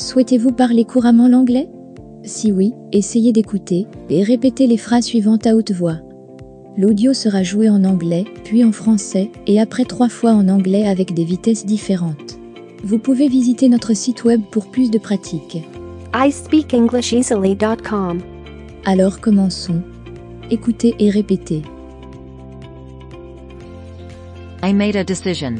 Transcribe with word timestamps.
Souhaitez-vous 0.00 0.52
parler 0.52 0.84
couramment 0.86 1.28
l'anglais? 1.28 1.68
Si 2.24 2.50
oui, 2.50 2.72
essayez 2.90 3.32
d'écouter 3.32 3.86
et 4.08 4.22
répétez 4.22 4.66
les 4.66 4.78
phrases 4.78 5.04
suivantes 5.04 5.46
à 5.46 5.54
haute 5.54 5.72
voix. 5.72 5.98
L'audio 6.78 7.12
sera 7.12 7.42
joué 7.42 7.68
en 7.68 7.84
anglais, 7.84 8.24
puis 8.44 8.64
en 8.64 8.72
français, 8.72 9.30
et 9.46 9.60
après 9.60 9.84
trois 9.84 10.08
fois 10.08 10.32
en 10.32 10.48
anglais 10.48 10.88
avec 10.88 11.12
des 11.12 11.24
vitesses 11.24 11.66
différentes. 11.66 12.38
Vous 12.82 12.98
pouvez 12.98 13.28
visiter 13.28 13.68
notre 13.68 13.92
site 13.92 14.24
web 14.24 14.40
pour 14.50 14.70
plus 14.70 14.90
de 14.90 14.98
pratiques. 14.98 15.62
iSpeakEnglishEasily.com. 16.14 18.20
Alors 18.86 19.20
commençons. 19.20 19.82
Écoutez 20.50 20.94
et 20.98 21.10
répétez. 21.10 21.60
I 24.62 24.72
made 24.72 24.96
a 24.96 25.04
decision. 25.04 25.56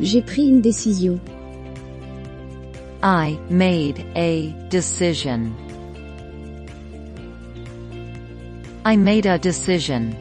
J'ai 0.00 0.22
pris 0.22 0.48
une 0.48 0.62
décision. 0.62 1.20
I 3.06 3.38
made 3.48 4.04
a 4.16 4.52
decision. 4.68 5.54
I 8.84 8.96
made 8.96 9.26
a 9.26 9.38
decision. 9.38 10.16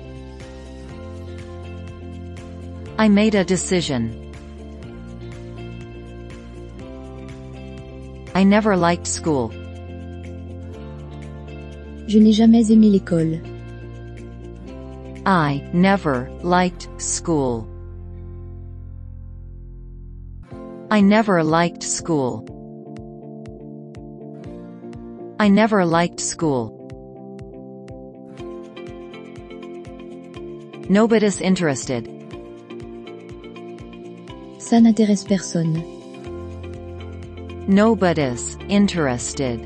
I 2.99 3.09
made 3.09 3.33
a 3.33 3.43
decision. 3.43 4.31
I 8.35 8.43
never 8.43 8.77
liked 8.77 9.07
school. 9.07 9.49
Je 12.05 12.19
n'ai 12.19 12.33
jamais 12.33 12.69
aimé 12.69 12.91
l'école. 12.91 13.41
I 15.25 15.67
never 15.73 16.29
liked 16.43 16.87
school. 17.01 17.67
I 20.91 21.01
never 21.01 21.43
liked 21.43 21.81
school. 21.81 22.54
I 25.37 25.49
never 25.49 25.85
liked 25.85 26.21
school. 26.21 26.71
Nobody's 30.87 31.41
interested. 31.41 32.05
Ça 34.59 34.79
n'intéresse 34.79 35.25
personne. 35.27 35.83
Nobody's 37.67 38.57
interested. 38.69 39.59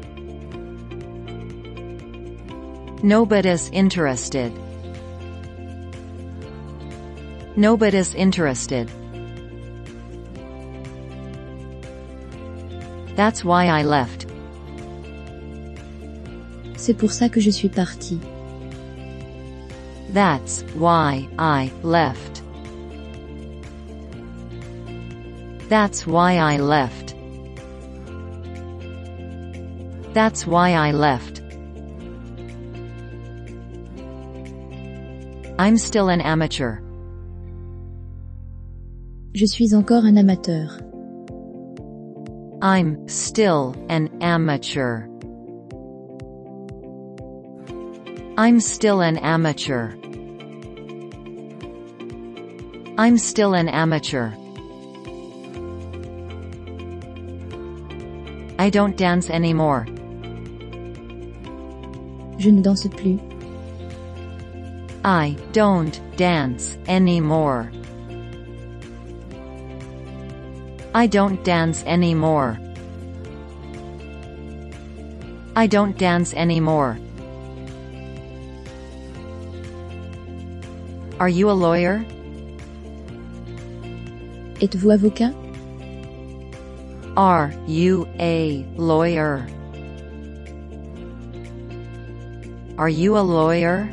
Nobody's 3.04 3.70
interested. 3.70 4.52
Nobody's 7.56 8.16
interested. 8.16 8.90
That's 13.16 13.44
why 13.44 13.68
I 13.68 13.84
left. 13.84 14.19
C'est 16.80 16.94
pour 16.94 17.12
ça 17.12 17.28
que 17.28 17.42
je 17.42 17.50
suis 17.50 17.68
parti. 17.68 18.22
That's 20.14 20.64
why 20.78 21.28
I 21.38 21.74
left. 21.84 22.42
That's 25.68 26.08
why 26.08 26.38
I 26.38 26.58
left. 26.58 27.16
That's 30.14 30.48
why 30.48 30.72
I 30.72 30.94
left. 30.94 31.42
I'm 35.60 35.78
still 35.78 36.08
an 36.08 36.22
amateur. 36.22 36.80
Je 39.36 39.46
suis 39.46 39.74
encore 39.74 40.06
un 40.06 40.16
amateur. 40.16 40.70
I'm 42.62 43.06
still 43.10 43.76
an 43.90 44.08
amateur. 44.22 45.09
I'm 48.40 48.62
still 48.62 49.02
an 49.02 49.18
amateur. 49.18 49.92
I'm 52.98 53.18
still 53.18 53.54
an 53.54 53.68
amateur. 53.68 54.32
I 58.58 58.70
don't 58.70 58.96
dance 58.96 59.30
anymore. 59.30 59.88
Je 62.38 62.50
ne 62.50 62.62
danse 62.62 62.88
plus. 62.88 63.20
I 65.04 65.36
don't 65.52 66.00
dance 66.16 66.78
anymore. 66.88 67.70
I 70.96 71.08
don't 71.08 71.44
dance 71.44 71.84
anymore. 71.84 72.58
I 75.58 75.68
don't 75.68 75.98
dance 75.98 76.34
anymore. 76.34 76.98
Are 81.20 81.28
you 81.28 81.50
a 81.50 81.52
lawyer? 81.52 82.06
Êtes-vous 84.62 84.92
avocat 84.92 85.34
Are 87.18 87.52
you 87.68 88.08
a 88.20 88.66
lawyer? 88.78 89.46
Are 92.78 92.88
you 92.88 93.18
a 93.18 93.20
lawyer? 93.20 93.90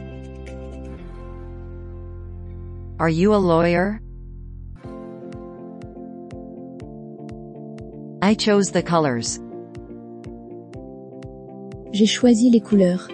Are 3.01 3.09
you 3.09 3.35
a 3.35 3.43
lawyer? 3.43 4.01
I 8.23 8.35
chose 8.35 8.71
the 8.71 8.85
colors. 8.85 9.41
J'ai 11.93 12.07
choisi 12.07 12.51
les 12.53 12.61
couleurs. 12.61 13.09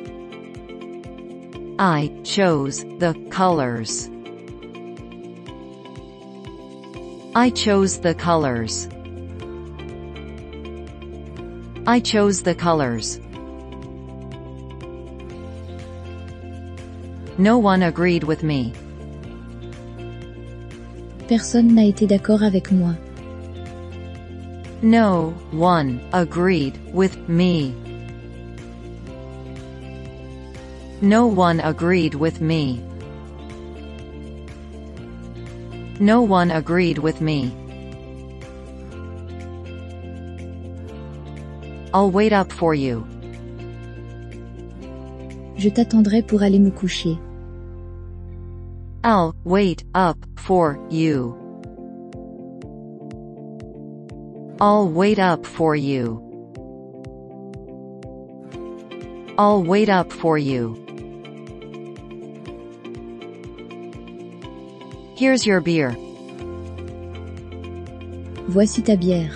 I 1.84 2.12
chose 2.22 2.84
the 3.00 3.12
colors. 3.30 4.08
I 7.34 7.50
chose 7.50 7.98
the 7.98 8.14
colors. 8.14 8.88
I 11.84 11.98
chose 11.98 12.44
the 12.44 12.54
colors. 12.54 13.18
No 17.36 17.58
one 17.58 17.82
agreed 17.82 18.22
with 18.22 18.44
me. 18.44 18.72
Personne 21.26 21.74
n'a 21.74 21.86
été 21.86 22.06
d'accord 22.06 22.44
avec 22.44 22.70
moi. 22.70 22.94
No 24.82 25.34
one 25.50 26.00
agreed 26.12 26.78
with 26.94 27.16
me. 27.28 27.74
No 31.02 31.26
one 31.26 31.58
agreed 31.58 32.14
with 32.14 32.40
me. 32.40 32.80
No 35.98 36.22
one 36.22 36.52
agreed 36.52 36.98
with 36.98 37.20
me. 37.20 37.52
I'll 41.92 42.12
wait 42.12 42.32
up 42.32 42.52
for 42.52 42.72
you. 42.72 43.04
Je 45.56 45.70
t'attendrai 45.70 46.22
pour 46.22 46.40
aller 46.40 46.60
me 46.60 46.70
coucher. 46.70 47.18
I'll 49.02 49.34
wait 49.42 49.82
up 49.96 50.18
for 50.36 50.78
you. 50.88 51.36
I'll 54.60 54.88
wait 54.88 55.18
up 55.18 55.44
for 55.44 55.74
you. 55.74 56.22
I'll 59.36 59.64
wait 59.64 59.88
up 59.88 60.12
for 60.12 60.38
you. 60.38 60.81
Here's 65.22 65.46
your 65.46 65.60
beer. 65.60 65.94
Voici 68.48 68.82
ta 68.82 68.96
bière. 68.96 69.30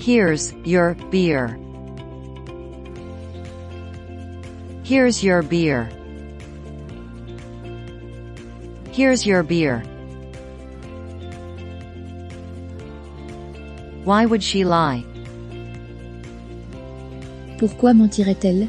Here's 0.00 0.54
your 0.64 0.94
beer. 1.10 1.58
Here's 4.82 5.22
your 5.22 5.42
beer. 5.42 5.90
Here's 8.92 9.26
your 9.26 9.42
beer. 9.42 9.80
Why 14.04 14.24
would 14.24 14.42
she 14.42 14.64
lie? 14.64 15.04
Pourquoi 17.58 17.92
mentirait-elle 17.92 18.68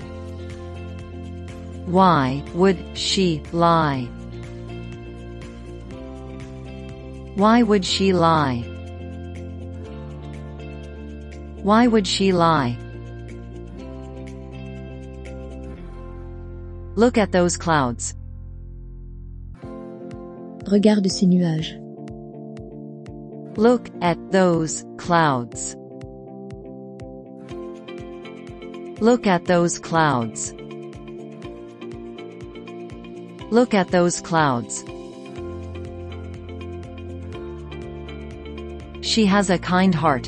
Why 1.86 2.44
would 2.54 2.78
she 2.98 3.42
lie? 3.54 4.10
Why 7.36 7.64
would 7.64 7.84
she 7.84 8.14
lie? 8.14 8.64
Why 11.64 11.88
would 11.88 12.06
she 12.06 12.32
lie? 12.32 12.78
Look 16.96 17.18
at 17.18 17.32
those 17.32 17.58
clouds. 17.58 18.14
Regarde 20.72 21.10
ces 21.10 21.26
nuages. 21.26 21.80
Look 23.58 23.90
at 24.02 24.18
those 24.32 24.86
clouds. 24.98 25.76
Look 29.02 29.26
at 29.26 29.46
those 29.46 29.80
clouds. 29.80 30.54
Look 33.50 33.74
at 33.74 33.88
those 33.90 34.22
clouds. 34.22 34.84
She 39.14 39.28
has 39.28 39.52
a 39.52 39.60
kind 39.60 39.94
heart. 39.94 40.28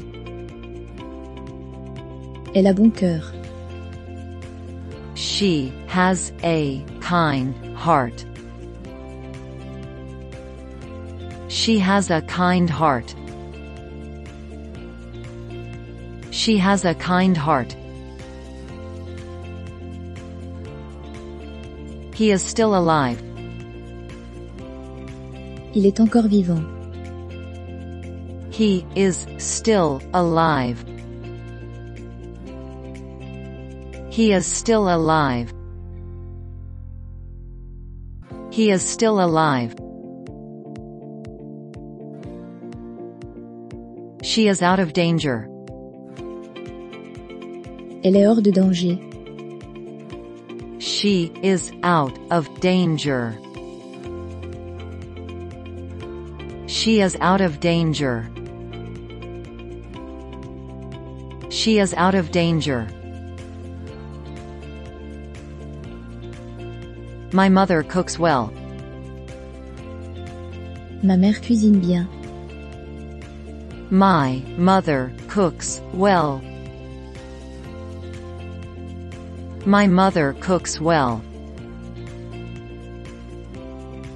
Elle 2.54 2.68
a 2.68 2.74
bon 2.76 2.92
cœur. 2.92 3.20
She 5.16 5.74
has 5.88 6.32
a 6.44 6.86
kind 7.02 7.56
heart. 7.74 8.24
She 11.48 11.80
has 11.80 12.12
a 12.12 12.22
kind 12.28 12.70
heart. 12.70 13.16
She 16.30 16.60
has 16.60 16.86
a 16.86 16.94
kind 16.94 17.36
heart. 17.36 17.76
He 22.14 22.30
is 22.30 22.44
still 22.44 22.76
alive. 22.76 23.20
Il 25.74 25.88
est 25.88 26.00
encore 26.00 26.28
vivant. 26.28 26.75
He 28.56 28.86
is 28.96 29.28
still 29.38 30.02
alive. 30.14 30.82
He 34.10 34.32
is 34.32 34.46
still 34.46 34.88
alive. 34.88 35.54
He 38.52 38.72
is 38.72 38.82
still 38.82 39.20
alive. 39.20 39.76
She 44.24 44.48
is 44.48 44.62
out 44.62 44.80
of 44.80 44.94
danger. 44.94 45.50
Elle 48.06 48.16
est 48.16 48.26
hors 48.26 48.42
de 48.42 48.52
danger. 48.54 48.98
She 50.80 51.30
is 51.44 51.74
out 51.84 52.18
of 52.32 52.48
danger. 52.62 53.38
She 56.68 57.02
is 57.02 57.18
out 57.20 57.42
of 57.42 57.60
danger. 57.60 58.32
She 61.66 61.80
is 61.80 61.96
out 61.96 62.14
of 62.14 62.30
danger. 62.30 62.88
My 67.34 67.50
mother 67.50 67.82
cooks 67.82 68.20
well. 68.20 68.52
Ma 71.02 71.16
mère 71.16 71.44
cuisine 71.44 71.80
bien. 71.80 72.08
My 73.90 74.44
mother 74.58 75.12
cooks 75.28 75.82
well. 75.92 76.40
My 79.66 79.88
mother 79.88 80.36
cooks 80.42 80.80
well. 80.80 81.24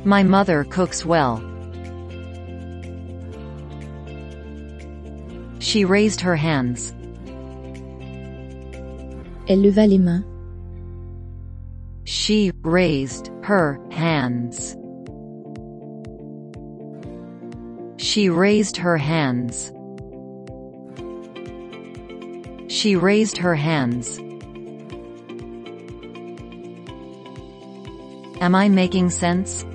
My 0.06 0.22
mother 0.22 0.66
cooks 0.66 1.04
well. 1.04 1.42
She 5.58 5.84
raised 5.84 6.22
her 6.22 6.36
hands. 6.36 6.94
Elle 9.50 9.64
leva 9.64 9.88
les 9.88 9.98
mains. 9.98 10.24
She 12.04 12.52
raised 12.62 13.32
her 13.42 13.80
hands. 13.90 14.78
She 17.98 18.30
raised 18.30 18.78
her 18.78 18.96
hands. 18.96 19.72
She 22.68 22.96
raised 22.96 23.38
her 23.40 23.56
hands. 23.56 24.20
Am 28.42 28.54
I 28.54 28.70
making 28.70 29.10
sense? 29.10 29.66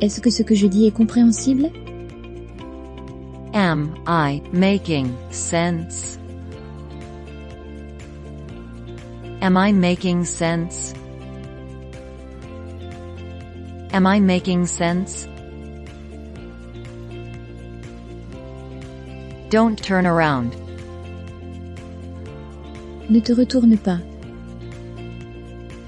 Est-ce 0.00 0.20
que 0.20 0.30
ce 0.30 0.44
que 0.44 0.54
je 0.54 0.68
dis 0.68 0.86
est 0.86 0.94
compréhensible? 0.94 1.72
Am 3.52 3.92
I 4.06 4.40
making 4.52 5.12
sense? 5.32 6.18
Am 9.44 9.58
I 9.58 9.72
making 9.72 10.24
sense? 10.24 10.94
Am 13.92 14.06
I 14.06 14.18
making 14.18 14.64
sense? 14.64 15.26
Don't 19.50 19.78
turn 19.78 20.06
around. 20.06 20.56
Ne 23.10 23.20
te 23.20 23.34
retourne 23.34 23.76
pas. 23.76 24.00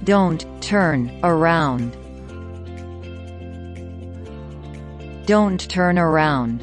Don't 0.04 0.44
turn 0.60 1.18
around. 1.24 1.96
Don't 5.24 5.66
turn 5.70 5.98
around. 5.98 6.60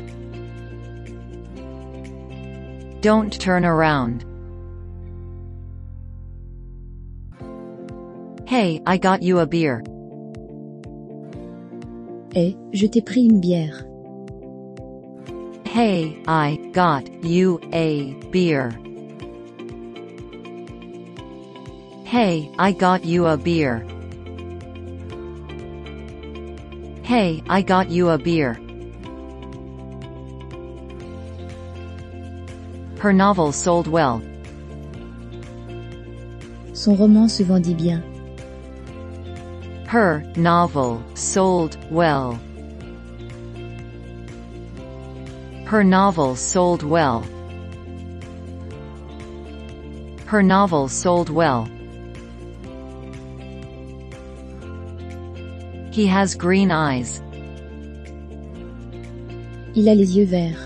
Don't 3.01 3.33
turn 3.39 3.65
around. 3.65 4.32
Hey, 8.53 8.83
I 8.85 8.97
got 8.97 9.23
you 9.23 9.39
a 9.39 9.47
beer. 9.47 9.81
Eh, 12.35 12.55
je 12.71 12.85
t'ai 12.85 13.01
pris 13.01 13.25
une 13.25 13.41
bière. 13.41 13.83
Hey, 15.65 16.21
I 16.27 16.57
got 16.71 17.01
you 17.23 17.59
a 17.73 18.13
beer. 18.29 18.69
Hey, 22.05 22.51
I 22.59 22.73
got 22.73 23.03
you 23.03 23.25
a 23.25 23.37
beer. 23.37 23.87
Hey, 27.01 27.41
I 27.49 27.63
got 27.63 27.89
you 27.89 28.09
a 28.09 28.19
beer. 28.19 28.53
Her 32.99 33.13
novel 33.13 33.51
sold 33.51 33.87
well. 33.87 34.21
Son 36.75 36.95
roman 36.95 37.27
se 37.27 37.43
vendit 37.43 37.73
bien. 37.75 38.12
Her 39.93 40.23
novel 40.35 41.03
sold 41.13 41.77
well. 41.91 42.39
Her 45.67 45.83
novel 45.83 46.35
sold 46.35 46.81
well. 46.81 47.21
Her 50.25 50.41
novel 50.41 50.87
sold 50.87 51.29
well. 51.29 51.65
He 55.91 56.07
has 56.07 56.33
green 56.33 56.71
eyes. 56.71 57.21
Il 59.75 59.87
a 59.87 59.93
les 59.93 60.17
yeux 60.17 60.25
verts. 60.25 60.57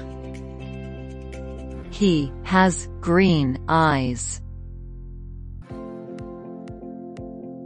He 1.92 2.32
has 2.44 2.88
green 3.02 3.60
eyes. 3.68 4.42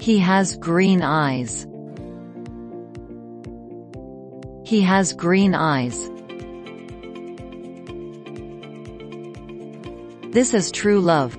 He 0.02 0.18
has 0.18 0.58
green 0.58 1.04
eyes. 1.04 1.68
He 4.66 4.82
has 4.82 5.14
green 5.14 5.54
eyes. 5.54 6.10
This 10.34 10.56
is 10.56 10.72
true 10.72 11.02
love. 11.02 11.38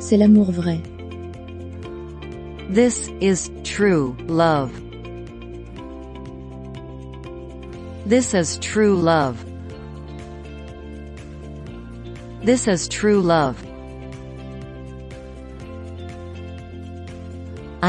C'est 0.00 0.16
l'amour 0.16 0.46
vrai. 0.46 0.82
This 2.70 3.08
is 3.20 3.48
true 3.62 4.16
love. 4.26 4.72
This 8.04 8.34
is 8.34 8.58
true 8.58 8.96
love. 8.96 9.44
This 12.42 12.66
is 12.66 12.88
true 12.88 13.20
love. 13.20 13.64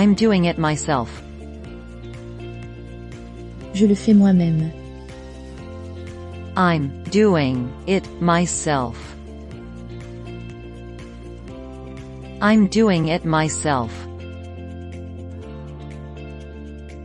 I'm 0.01 0.15
doing 0.15 0.45
it 0.45 0.57
myself. 0.57 1.21
Je 3.75 3.85
le 3.85 3.93
fais 3.93 4.15
moi-même. 4.15 4.71
I'm 6.57 7.03
doing 7.11 7.71
it 7.85 8.03
myself. 8.19 8.97
I'm 12.41 12.65
doing 12.65 13.09
it 13.09 13.25
myself. 13.25 13.91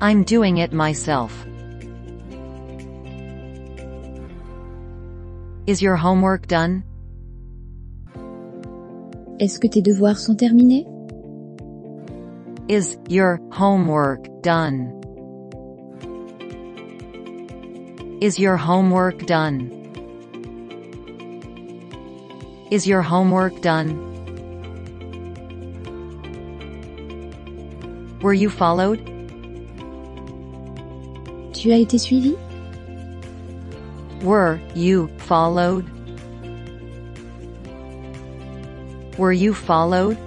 I'm 0.00 0.25
doing 0.25 0.57
it 0.57 0.73
myself. 0.73 1.35
Is 5.67 5.83
your 5.83 5.97
homework 5.97 6.47
done? 6.47 6.83
Est-ce 9.38 9.59
que 9.59 9.69
tes 9.69 9.83
devoirs 9.83 10.19
sont 10.19 10.35
terminés 10.35 10.87
Is 12.69 12.99
your 13.09 13.41
homework 13.53 14.27
done? 14.43 14.91
Is 18.21 18.41
your 18.41 18.57
homework 18.57 19.25
done? 19.25 19.71
Is 22.73 22.85
your 22.85 23.03
homework 23.03 23.61
done? 23.61 23.95
Were 28.21 28.35
you 28.35 28.51
followed? 28.51 28.99
Tu 31.55 31.71
as 31.71 31.81
été 31.87 31.99
suivi 32.01 32.37
Were 34.25 34.59
you 34.75 35.09
followed? 35.19 35.87
Were 39.17 39.33
you 39.33 39.55
followed? 39.55 40.25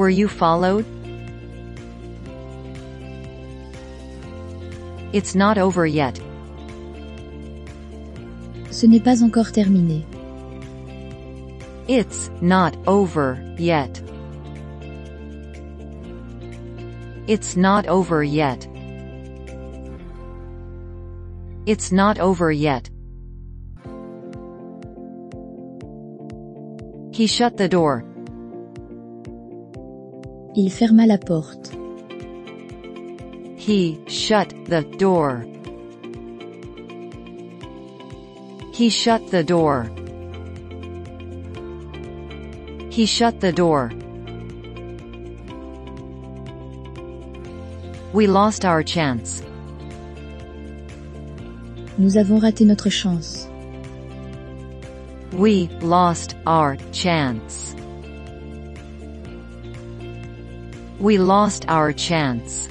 Were 0.00 0.08
you 0.08 0.28
followed? 0.28 0.86
It's 5.12 5.34
not 5.34 5.58
over 5.58 5.86
yet. 5.86 6.18
Ce 8.70 8.86
n'est 8.86 9.04
pas 9.04 9.22
encore 9.22 9.52
terminé. 9.52 10.06
It's 11.86 12.30
not 12.40 12.78
over 12.86 13.38
yet. 13.58 14.00
It's 17.26 17.58
not 17.58 17.86
over 17.86 18.24
yet. 18.24 18.66
It's 21.66 21.92
not 21.92 22.18
over 22.18 22.50
yet. 22.50 22.88
He 27.12 27.26
shut 27.26 27.58
the 27.58 27.68
door. 27.68 28.09
Il 30.56 30.68
ferma 30.70 31.06
la 31.06 31.16
porte. 31.16 31.70
He 33.56 34.00
shut 34.08 34.52
the 34.64 34.82
door. 34.98 35.46
He 38.72 38.88
shut 38.88 39.30
the 39.30 39.44
door. 39.44 39.88
He 42.90 43.06
shut 43.06 43.40
the 43.40 43.52
door. 43.52 43.92
We 48.12 48.26
lost 48.26 48.64
our 48.64 48.82
chance. 48.82 49.44
Nous 51.96 52.16
avons 52.16 52.40
raté 52.40 52.66
notre 52.66 52.90
chance. 52.90 53.46
We 55.32 55.68
lost 55.80 56.34
our 56.44 56.76
chance. 56.90 57.76
We 61.00 61.16
lost 61.16 61.64
our 61.66 61.94
chance. 61.94 62.68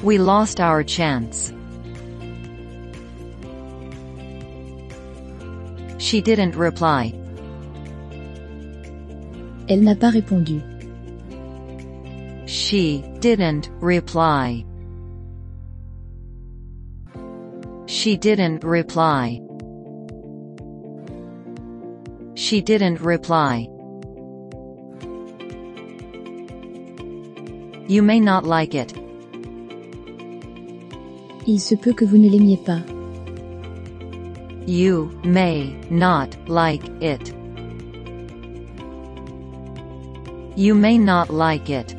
We 0.00 0.16
lost 0.16 0.60
our 0.60 0.84
chance. 0.84 1.52
She 5.98 6.20
didn't 6.20 6.54
reply. 6.54 7.12
Elle 9.68 9.80
n'a 9.80 9.96
pas 9.96 10.14
répondu. 10.14 10.62
She 12.46 13.02
didn't 13.18 13.70
reply. 13.80 14.64
She 17.86 18.16
didn't 18.16 18.62
reply. 18.62 19.40
She 22.36 22.60
didn't 22.60 23.00
reply. 23.00 23.73
You 27.86 28.02
may 28.02 28.18
not 28.18 28.46
like 28.46 28.74
it. 28.74 28.94
Il 31.46 31.60
se 31.60 31.74
peut 31.74 31.92
que 31.92 32.06
vous 32.06 32.16
ne 32.16 32.30
l'aimiez 32.30 32.56
pas. 32.64 32.80
You 34.66 35.10
may 35.22 35.76
not 35.90 36.34
like 36.48 36.82
it. 37.02 37.34
You 40.56 40.74
may 40.74 40.96
not 40.96 41.28
like 41.28 41.68
it. 41.68 41.94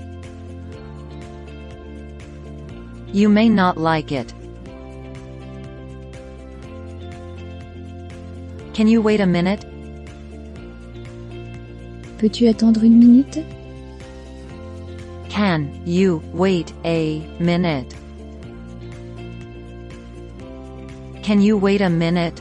You 3.13 3.29
may 3.29 3.47
not 3.47 3.77
like 3.77 4.11
it. 4.11 4.33
Can 8.73 8.87
you 8.87 9.03
wait 9.03 9.19
a 9.21 9.27
minute? 9.27 9.63
Peux-tu 12.17 12.47
attendre 12.47 12.83
une 12.83 12.97
minute 12.97 13.39
Can 15.35 15.81
you 15.85 16.23
wait 16.31 16.71
a 16.85 17.19
minute? 17.39 17.93
Can 21.23 21.41
you 21.41 21.57
wait 21.57 21.81
a 21.81 21.89
minute? 21.89 22.37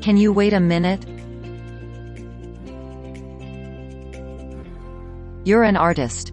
Can 0.00 0.16
you 0.16 0.32
wait 0.32 0.52
a 0.52 0.60
minute? 0.60 1.04
You're 5.44 5.64
an 5.64 5.76
artist. 5.76 6.32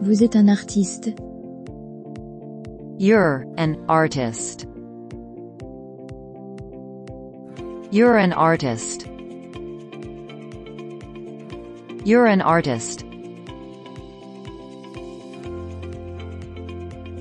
Vous 0.00 0.22
êtes 0.22 0.36
un 0.36 0.48
artiste. 0.48 1.08
You're 3.00 3.44
an 3.58 3.84
artist. 3.88 4.64
You're 7.90 8.16
an 8.16 8.32
artist. 8.32 9.08
You're 12.04 12.26
an 12.26 12.42
artist. 12.42 13.00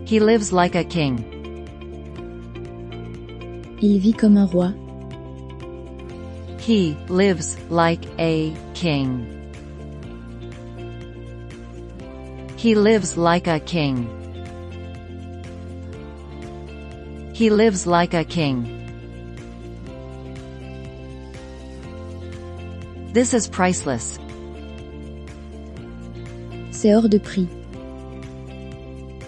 He 0.05 0.19
lives 0.19 0.51
like 0.51 0.75
a 0.75 0.83
king. 0.83 1.23
Il 3.81 3.99
vit 3.99 4.17
comme 4.17 4.37
un 4.37 4.49
roi. 4.49 4.73
He 6.59 6.97
lives 7.07 7.57
like 7.69 8.05
a 8.19 8.53
king. 8.73 9.25
He 12.57 12.75
lives 12.75 13.15
like 13.15 13.47
a 13.47 13.61
king. 13.61 14.09
He 17.33 17.49
lives 17.49 17.87
like 17.87 18.13
a 18.13 18.25
king. 18.25 18.67
This 23.13 23.33
is 23.33 23.47
priceless. 23.47 24.19
C'est 26.83 26.93
hors 26.93 27.07
de 27.07 27.17
prix. 27.17 27.47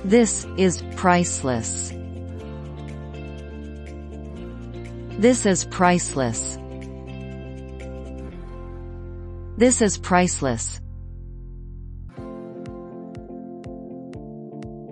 This 0.03 0.45
is 0.57 0.83
priceless. 0.97 1.93
This 5.17 5.45
is 5.45 5.63
priceless. 5.63 6.59
This 9.57 9.81
is 9.81 9.97
priceless. 9.97 10.81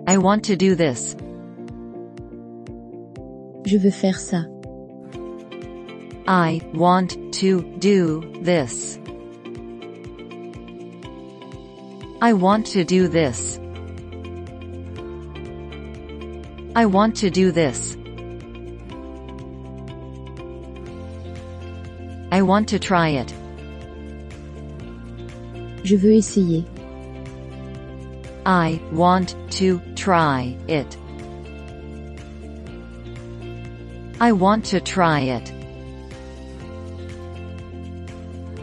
I 0.06 0.16
want 0.16 0.44
to 0.44 0.56
do 0.56 0.74
this. 0.74 1.16
Je 3.66 3.76
veux 3.76 3.90
faire 3.90 4.18
ça. 4.18 4.46
I 6.26 6.62
want 6.72 7.14
to 7.40 7.60
do 7.78 8.22
this. 8.42 8.98
I 12.24 12.32
want 12.32 12.64
to 12.68 12.84
do 12.84 13.06
this. 13.06 13.60
I 16.74 16.86
want 16.86 17.16
to 17.16 17.28
do 17.28 17.52
this. 17.52 17.98
I 22.32 22.40
want 22.40 22.68
to 22.68 22.78
try 22.78 23.08
it. 23.10 23.30
Je 25.84 25.96
veux 25.96 26.14
essayer. 26.14 26.64
I 28.46 28.80
want 28.90 29.36
to 29.58 29.78
try 29.94 30.56
it. 30.66 30.96
I 34.18 34.32
want 34.32 34.64
to 34.72 34.80
try 34.80 35.20
it. 35.20 35.52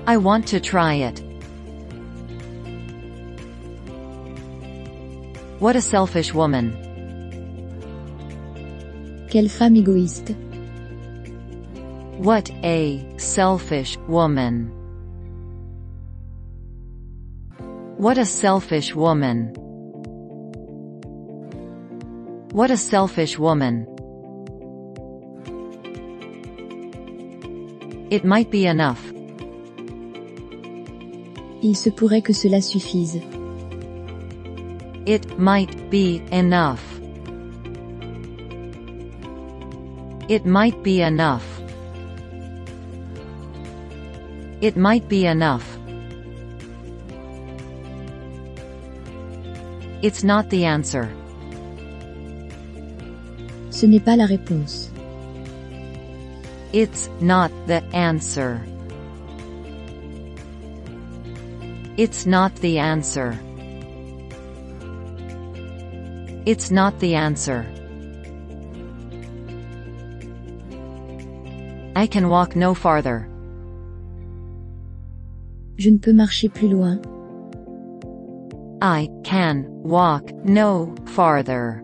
I 0.08 0.18
want 0.18 0.48
to 0.48 0.60
try 0.60 0.96
it. 0.96 1.31
What 5.62 5.75
a 5.75 5.82
selfish 5.82 6.34
woman. 6.34 6.74
Quelle 9.30 9.48
femme 9.48 9.75
égoïste. 9.75 10.34
What 12.18 12.50
a 12.63 13.00
selfish 13.18 13.96
woman. 14.08 14.72
What 18.00 18.18
a 18.18 18.25
selfish 18.25 18.96
woman. 18.96 19.53
What 22.53 22.72
a 22.72 22.75
selfish 22.75 23.38
woman. 23.38 23.86
It 28.10 28.25
might 28.25 28.50
be 28.50 28.65
enough. 28.65 29.13
Il 31.62 31.75
se 31.75 31.91
pourrait 31.91 32.24
que 32.24 32.34
cela 32.34 32.62
suffise. 32.62 33.22
It 35.12 35.38
might 35.38 35.89
be 35.89 36.24
enough. 36.32 36.82
It 40.30 40.46
might 40.46 40.82
be 40.84 41.01
enough. 41.01 41.44
It 44.62 44.77
might 44.77 45.10
be 45.10 45.25
enough. 45.25 45.68
It's 50.01 50.24
not 50.24 50.50
the 50.50 50.63
answer. 50.63 51.12
Ce 53.70 53.84
n'est 53.84 54.00
pas 54.00 54.15
la 54.15 54.27
réponse. 54.27 54.91
It's 56.72 57.10
not 57.20 57.51
the 57.68 57.84
answer. 57.94 58.63
It's 61.98 62.25
not 62.25 62.56
the 62.62 62.80
answer. 62.80 63.38
It's 66.45 66.71
not 66.71 67.00
the 67.00 67.13
answer. 67.13 67.65
I 71.95 72.07
can 72.07 72.29
walk 72.29 72.55
no 72.55 72.74
farther. 72.74 73.27
Je 75.77 75.91
ne 75.91 75.98
peux 76.00 76.13
marcher 76.13 76.50
plus 76.50 76.69
loin. 76.69 77.00
I 78.81 79.07
can 79.24 79.65
walk 79.83 80.33
no 80.43 80.95
farther. 81.05 81.83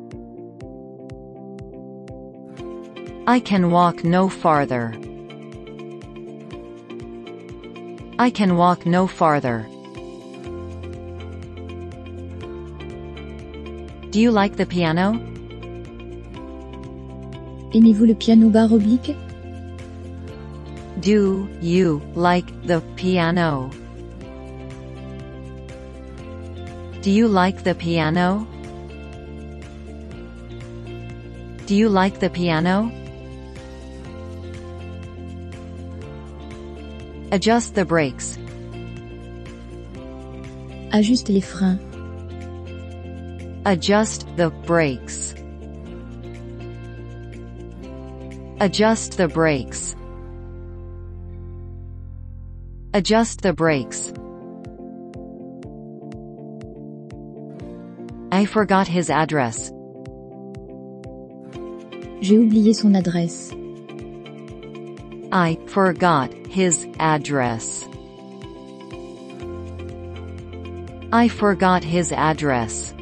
I 3.28 3.40
can 3.40 3.70
walk 3.70 4.04
no 4.04 4.28
farther. 4.28 4.96
I 8.18 8.32
can 8.32 8.58
walk 8.58 8.88
no 8.88 9.06
farther. 9.06 9.68
Do 14.18 14.24
you 14.24 14.32
like 14.32 14.56
the 14.56 14.66
piano? 14.66 15.14
Aimez-vous 17.72 18.08
le 18.08 18.16
piano 18.16 18.50
barre 18.50 18.74
oblique 18.74 19.16
Do 21.00 21.48
you 21.62 22.02
like 22.16 22.50
the 22.66 22.82
piano? 22.96 23.70
Do 27.04 27.12
you 27.12 27.28
like 27.28 27.64
the 27.64 27.76
piano? 27.76 28.48
Do 31.68 31.76
you 31.76 31.88
like 31.88 32.20
the 32.20 32.32
piano? 32.32 32.92
Adjust 37.32 37.76
the 37.76 37.86
brakes. 37.86 38.40
Ajuste 40.92 41.30
les 41.30 41.42
freins. 41.42 41.87
Adjust 43.68 44.26
the 44.38 44.50
brakes. 44.50 45.36
Adjust 48.62 49.18
the 49.18 49.28
brakes. 49.28 49.94
Adjust 52.94 53.42
the 53.42 53.52
brakes. 53.52 54.14
I 58.32 58.46
forgot 58.46 58.88
his 58.88 59.10
address. 59.10 59.70
J'ai 62.22 62.38
oublié 62.38 62.74
son 62.74 62.96
adresse. 62.96 63.52
I 65.34 65.58
forgot 65.68 66.34
his 66.48 66.88
address. 67.00 67.86
I 71.12 71.28
forgot 71.28 71.84
his 71.84 72.14
address. 72.14 72.94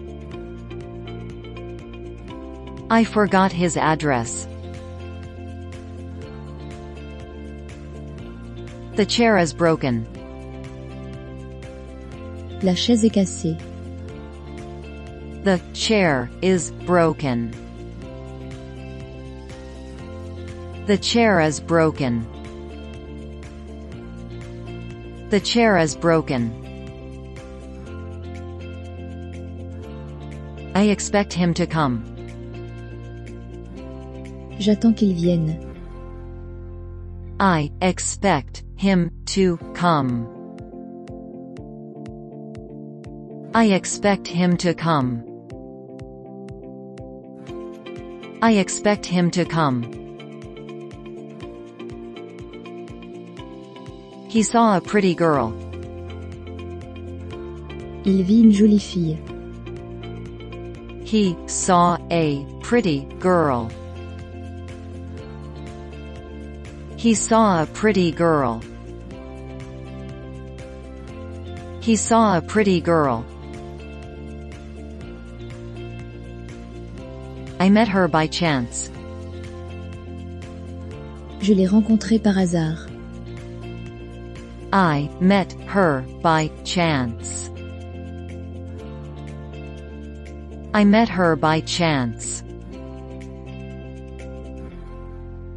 I 2.89 3.03
forgot 3.03 3.51
his 3.51 3.77
address. 3.77 4.47
The 8.95 9.07
chair 9.07 9.39
is 9.39 9.53
broken. 9.53 10.05
La 12.61 12.75
chaise 12.75 13.03
est 13.03 13.11
cassée. 13.11 13.59
The 15.43 15.59
chair 15.73 16.29
is 16.43 16.71
broken. 16.85 17.51
The 20.85 20.99
chair 20.99 21.41
is 21.41 21.59
broken. 21.59 22.27
The 25.31 25.39
chair 25.39 25.79
is 25.79 25.95
broken. 25.95 26.53
I 30.75 30.83
expect 30.83 31.33
him 31.33 31.55
to 31.55 31.65
come. 31.65 32.14
J'attends 34.59 34.95
qu'il 34.95 35.13
vienne. 35.13 35.59
I 37.39 37.71
expect 37.81 38.63
him 38.77 39.11
to 39.25 39.57
come. 39.73 40.27
I 43.53 43.65
expect 43.65 44.27
him 44.27 44.55
to 44.57 44.73
come. 44.73 45.23
I 48.41 48.53
expect 48.53 49.05
him 49.05 49.29
to 49.31 49.43
come. 49.43 49.83
He 54.29 54.43
saw 54.43 54.77
a 54.77 54.81
pretty 54.81 55.15
girl. 55.15 55.53
Il 58.05 58.23
vit 58.23 58.43
une 58.43 58.51
jolie 58.51 58.79
fille. 58.79 59.17
He 61.03 61.35
saw 61.47 61.97
a 62.11 62.45
pretty 62.61 63.07
girl. 63.19 63.69
He 67.05 67.13
saw 67.13 67.61
a 67.61 67.67
pretty 67.67 68.11
girl. 68.11 68.63
He 71.79 71.95
saw 71.95 72.39
a 72.39 72.41
pretty 72.41 72.81
girl. 72.81 73.23
I 77.59 77.69
met 77.69 77.87
her 77.89 78.07
by 78.07 78.25
chance. 78.25 78.89
Je 81.41 81.53
l'ai 81.53 81.67
rencontrée 81.67 82.17
par 82.17 82.33
hasard. 82.33 82.89
I 84.73 85.07
met 85.21 85.53
her 85.67 86.03
by 86.23 86.47
chance. 86.63 87.51
I 90.73 90.83
met 90.83 91.09
her 91.09 91.35
by 91.35 91.61
chance. 91.61 92.44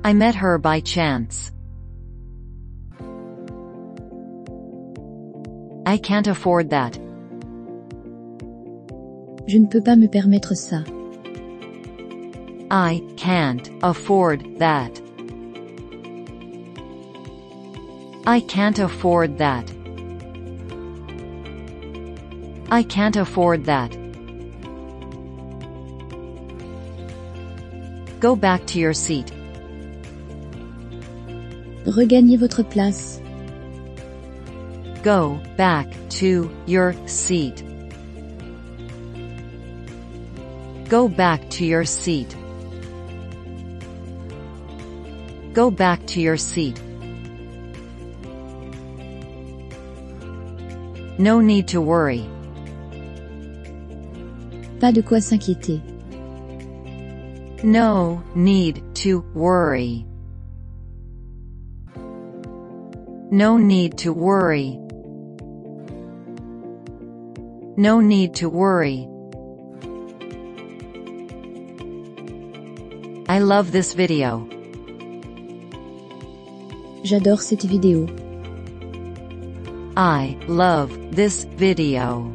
I 0.05 0.13
met 0.13 0.37
her 0.37 0.59
by 0.59 0.81
chance. 0.81 1.53
I 5.87 5.97
can't 5.97 6.27
afford 6.27 6.71
that. 6.71 6.95
Je 9.49 9.59
ne 9.59 9.67
peux 9.67 9.81
pas 9.81 9.97
me 9.97 10.07
permettre 10.09 10.55
ça. 10.55 10.85
I 12.71 13.03
can't 13.17 13.71
afford 13.83 14.59
that. 14.59 15.01
I 18.27 18.41
can't 18.41 18.79
afford 18.79 19.39
that. 19.39 19.73
I 22.71 22.83
can't 22.83 23.17
afford 23.17 23.65
that. 23.65 23.97
Go 28.21 28.37
back 28.37 28.67
to 28.67 28.79
your 28.79 28.93
seat. 28.93 29.33
Regagnez 31.89 32.37
votre 32.37 32.63
place. 32.63 33.21
Go 35.03 35.41
back 35.57 35.87
to 36.21 36.51
your 36.67 36.95
seat. 37.07 37.63
Go 40.89 41.09
back 41.09 41.49
to 41.51 41.65
your 41.65 41.85
seat. 41.85 42.37
Go 45.55 45.71
back 45.71 46.07
to 46.09 46.21
your 46.21 46.37
seat. 46.37 46.79
No 51.19 51.41
need 51.41 51.69
to 51.69 51.81
worry. 51.81 52.29
Pas 54.79 54.93
de 54.93 55.03
quoi 55.03 55.21
s'inquiéter. 55.21 55.81
No 57.65 58.23
need 58.35 58.83
to 58.95 59.25
worry. 59.35 60.08
No 63.31 63.59
need 63.59 63.99
to 63.99 64.13
worry. 64.15 64.79
No 67.77 68.01
need 68.01 68.35
to 68.37 68.49
worry. 68.49 69.07
I 73.29 73.41
love 73.41 73.71
this 73.71 73.93
video. 73.93 74.49
J'adore 77.05 77.43
cette 77.43 77.67
vidéo. 77.67 78.09
I 79.95 80.39
love 80.49 81.15
this 81.15 81.45
video. 81.45 82.33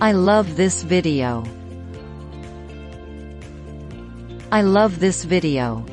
I 0.00 0.10
love 0.10 0.56
this 0.56 0.82
video. 0.82 1.44
I 4.50 4.62
love 4.62 4.98
this 4.98 5.22
video. 5.22 5.84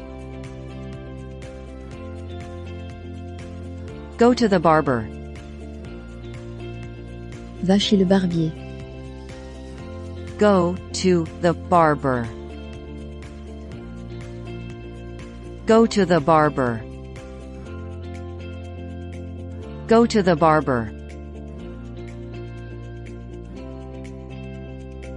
Go 4.17 4.33
to 4.33 4.47
the 4.47 4.59
barber. 4.59 5.07
Va 7.61 7.77
chez 7.77 7.97
le 7.97 8.05
barbier. 8.05 8.51
Go 10.39 10.75
to 10.93 11.25
the 11.41 11.53
barber. 11.53 12.27
Go 15.67 15.85
to 15.85 16.03
the 16.03 16.19
barber. 16.19 16.81
Go 19.87 20.07
to 20.07 20.23
the 20.23 20.35
barber. 20.35 20.91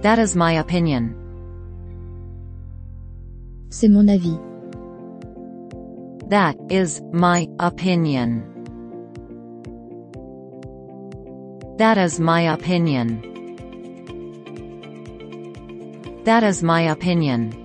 That 0.03 0.19
is 0.19 0.35
my 0.35 0.53
opinion. 0.53 1.15
C'est 3.69 3.87
mon 3.87 4.09
avis. 4.09 4.37
That 6.29 6.55
is 6.69 7.01
my 7.11 7.47
opinion. 7.59 8.50
That 11.81 11.97
is 11.97 12.19
my 12.19 12.41
opinion. 12.41 13.07
That 16.25 16.43
is 16.43 16.61
my 16.61 16.81
opinion. 16.81 17.55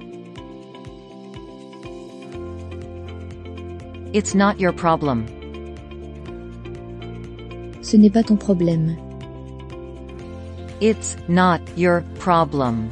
It's 4.14 4.34
not 4.34 4.58
your 4.58 4.72
problem. 4.72 5.26
Ce 7.82 7.98
n'est 7.98 8.08
pas 8.08 8.22
ton 8.22 8.38
problème. 8.38 8.96
It's 10.80 11.18
not 11.28 11.60
your 11.76 12.02
problem. 12.18 12.90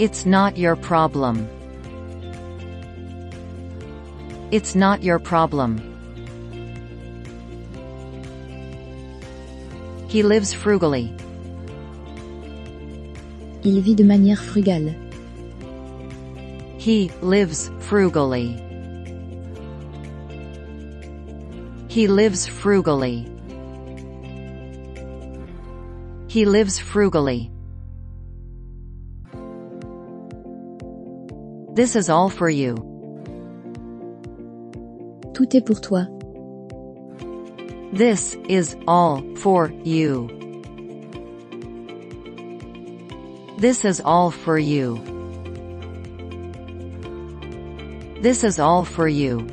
It's 0.00 0.26
not 0.26 0.58
your 0.58 0.74
problem. 0.74 1.48
It's 4.50 4.74
not 4.74 5.04
your 5.04 5.20
problem. 5.20 5.93
He 10.14 10.22
lives 10.22 10.54
frugally. 10.54 11.12
Il 13.64 13.80
vit 13.80 13.96
de 13.96 14.04
manière 14.04 14.38
frugale. 14.38 14.94
He 16.78 17.10
lives 17.20 17.72
frugally. 17.80 18.54
He 21.88 22.06
lives 22.06 22.46
frugally. 22.46 23.26
He 26.28 26.44
lives 26.44 26.78
frugally. 26.78 27.50
This 31.74 31.96
is 31.96 32.08
all 32.08 32.28
for 32.28 32.48
you. 32.48 32.76
Tout 35.34 35.56
est 35.56 35.66
pour 35.66 35.80
toi. 35.80 36.13
This 37.94 38.36
is 38.48 38.76
all 38.88 39.22
for 39.36 39.70
you. 39.84 40.26
This 43.56 43.84
is 43.84 44.00
all 44.00 44.32
for 44.32 44.58
you. 44.58 44.98
This 48.20 48.42
is 48.42 48.58
all 48.58 48.84
for 48.84 49.06
you. 49.06 49.46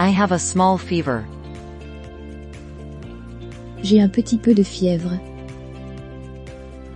I 0.00 0.08
have 0.08 0.32
a 0.32 0.40
small 0.40 0.76
fever. 0.76 1.24
J'ai 3.84 4.00
un 4.00 4.08
petit 4.08 4.38
peu 4.38 4.54
de 4.54 4.64
fièvre. 4.64 5.20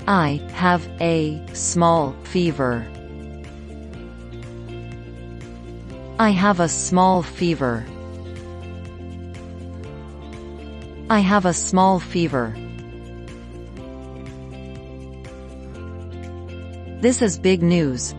I 0.08 0.40
have 0.52 0.84
a 1.00 1.40
small 1.52 2.16
fever. 2.24 2.84
I 6.18 6.30
have 6.30 6.60
a 6.60 6.68
small 6.68 7.24
fever. 7.24 7.84
I 11.10 11.18
have 11.18 11.44
a 11.44 11.52
small 11.52 11.98
fever. 11.98 12.54
This 17.00 17.20
is 17.20 17.36
big 17.36 17.64
news. 17.64 18.14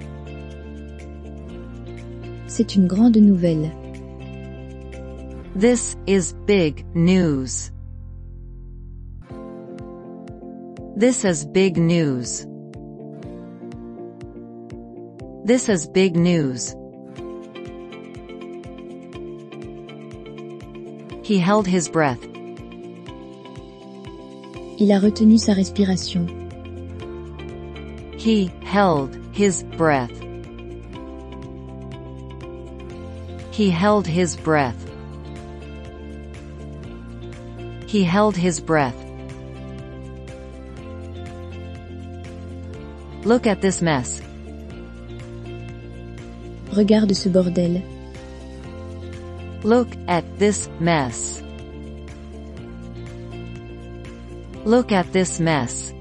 C'est 2.47 2.75
une 2.75 2.85
grande 2.85 3.15
nouvelle. 3.15 3.71
This 5.55 5.95
is 6.05 6.33
big 6.45 6.85
news. 6.93 7.71
This 10.97 11.23
is 11.23 11.45
big 11.45 11.77
news. 11.77 12.45
This 15.45 15.69
is 15.69 15.87
big 15.87 16.17
news. 16.17 16.75
He 21.25 21.39
held 21.39 21.65
his 21.65 21.89
breath. 21.89 22.23
Il 24.77 24.91
a 24.91 24.99
retenu 24.99 25.39
sa 25.39 25.53
respiration. 25.53 26.29
He 28.15 28.51
held 28.61 29.17
his 29.31 29.63
breath. 29.75 30.13
He 33.49 33.71
held 33.71 34.05
his 34.05 34.37
breath. 34.37 34.77
He 37.87 38.03
held 38.03 38.37
his 38.37 38.59
breath. 38.59 39.01
Look 43.23 43.47
at 43.47 43.61
this 43.61 43.81
mess. 43.81 44.21
Regarde 46.77 47.15
ce 47.15 47.29
bordel. 47.29 47.94
Look 49.65 49.97
at 50.07 50.37
this 50.37 50.69
mess. 50.79 51.41
Look 54.63 54.91
at 54.91 55.11
this 55.11 55.39
mess. 55.39 55.91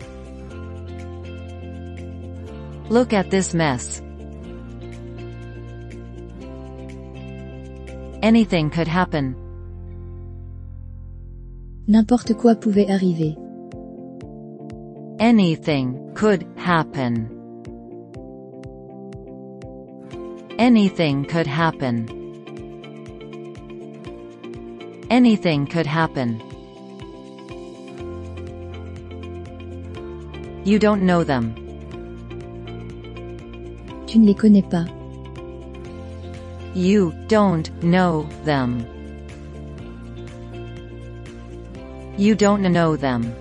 Look 2.91 3.15
at 3.15 3.31
this 3.31 3.55
mess. 3.55 4.03
Anything 8.21 8.69
could 8.69 8.87
happen. 8.87 9.35
N'importe 11.89 12.35
quoi 12.35 12.57
pouvait 12.57 12.91
arriver. 12.91 13.35
Anything 15.19 16.13
could 16.15 16.47
happen. 16.57 17.31
Anything 20.59 21.25
could 21.25 21.47
happen. 21.47 22.24
Anything 25.11 25.67
could 25.67 25.87
happen. 25.87 26.41
You 30.65 30.79
don't 30.79 31.03
know 31.03 31.25
them. 31.25 31.55
Tu 34.07 34.19
ne 34.19 34.27
les 34.27 34.35
connais 34.35 34.63
pas. 34.63 34.87
You 36.75 37.13
don't 37.29 37.71
know 37.83 38.27
them. 38.45 38.87
You 42.17 42.35
don't 42.35 42.63
know 42.63 42.97
them. 42.97 43.35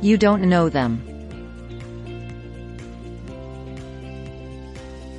You 0.00 0.16
don't 0.16 0.42
know 0.42 0.68
them. 0.68 1.02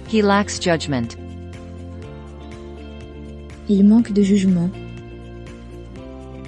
He 0.07 0.21
lacks 0.21 0.57
judgment. 0.57 1.17
Il 3.67 3.83
manque 3.83 4.11
de 4.11 4.21
jugement. 4.21 4.71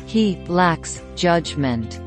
He 0.08 0.38
lacks 0.47 1.02
judgment. 1.15 1.99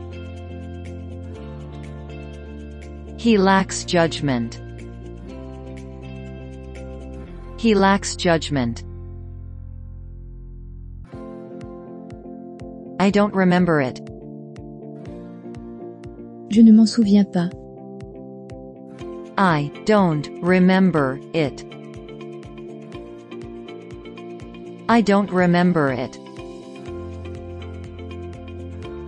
He 3.18 3.38
lacks 3.38 3.84
judgment. 3.84 4.60
He 7.58 7.74
lacks 7.74 8.14
judgment. 8.16 8.84
I 13.00 13.10
don't 13.10 13.34
remember 13.34 13.80
it. 13.80 14.00
Je 16.50 16.62
ne 16.62 16.72
m'en 16.72 16.86
souviens 16.86 17.24
pas. 17.32 17.50
I 19.38 19.70
don't 19.84 20.28
remember 20.42 21.18
it. 21.34 21.64
I 24.88 25.00
don't 25.00 25.30
remember 25.32 25.92
it. 25.92 26.16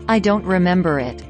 I 0.09 0.19
don't 0.19 0.45
remember 0.45 0.99
it. 0.99 1.23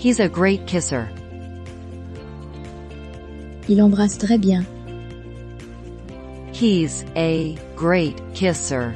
He's 0.00 0.20
a 0.20 0.28
great 0.28 0.66
kisser. 0.66 1.10
Il 3.68 3.78
embrasse 3.78 4.16
très 4.16 4.40
bien. 4.40 4.66
He's 6.52 7.04
a 7.14 7.58
great 7.76 8.20
kisser. 8.34 8.94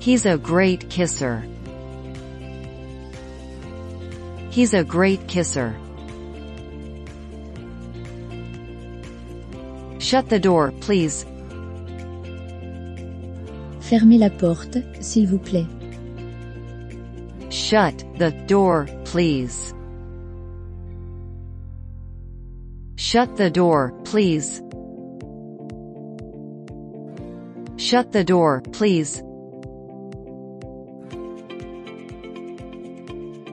He's 0.00 0.26
a 0.26 0.36
great 0.36 0.90
kisser. 0.90 1.44
He's 4.50 4.74
a 4.74 4.82
great 4.82 5.28
kisser. 5.28 5.76
Shut 10.12 10.28
the 10.28 10.38
door, 10.38 10.74
please. 10.82 11.24
Fermez 13.80 14.18
la 14.18 14.28
porte, 14.28 14.76
s'il 15.00 15.26
vous 15.26 15.38
plaît. 15.38 15.66
Shut 17.48 18.04
the 18.18 18.30
door, 18.46 18.86
please. 19.06 19.72
Shut 22.96 23.36
the 23.38 23.48
door, 23.48 23.94
please. 24.04 24.60
Shut 27.78 28.12
the 28.12 28.22
door, 28.22 28.60
please. 28.70 29.22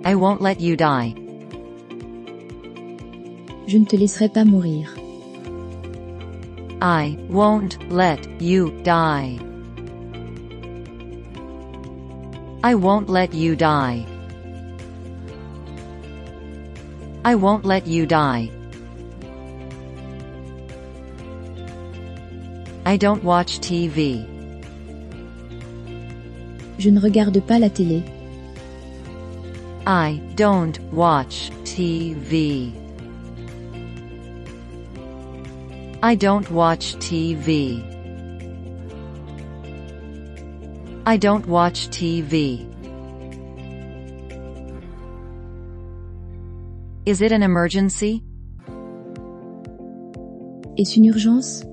I 0.04 0.16
won't 0.16 0.42
let 0.42 0.60
you 0.60 0.76
die. 0.76 1.16
Je 3.66 3.80
ne 3.80 3.86
te 3.86 3.96
laisserai 3.96 4.28
pas 4.28 4.44
mourir. 4.44 4.99
I 6.82 7.18
won't 7.28 7.92
let 7.92 8.42
you 8.42 8.72
die. 8.84 9.38
I 12.64 12.74
won't 12.76 13.10
let 13.10 13.34
you 13.34 13.58
die. 13.58 14.06
I 17.26 17.36
won't 17.36 17.66
let 17.66 17.86
you 17.86 18.06
die. 18.06 18.50
I 22.86 22.96
don't 22.96 23.26
watch 23.26 23.60
TV. 23.60 24.26
Je 26.78 26.90
ne 26.92 27.02
regarde 27.02 27.42
pas 27.46 27.60
la 27.60 27.68
télé. 27.68 28.04
I 29.86 30.22
don't 30.36 30.80
watch 30.94 31.52
TV. 31.66 32.72
I 36.02 36.16
don't 36.16 36.50
watch 36.50 36.96
TV. 36.96 37.84
I 41.06 41.18
don't 41.18 41.46
watch 41.46 41.90
TV. 41.90 42.66
Is 47.06 47.22
it 47.22 47.34
an 47.34 47.44
emergency? 47.44 48.24
Est-ce 50.78 50.96
une 50.96 51.08
urgence 51.08 51.66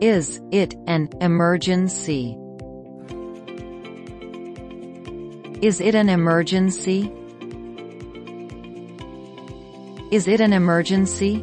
Is 0.00 0.40
it 0.52 0.76
an 0.86 1.08
emergency? 1.20 2.38
Is 5.60 5.80
it 5.80 5.96
an 5.96 6.08
emergency? 6.08 7.10
Is 10.12 10.28
it 10.28 10.40
an 10.40 10.52
emergency? 10.52 11.42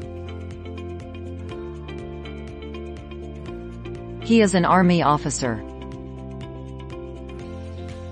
He 4.31 4.39
is 4.39 4.55
an 4.55 4.63
army 4.63 5.03
officer. 5.03 5.61